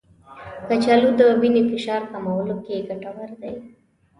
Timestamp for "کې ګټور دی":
2.65-3.55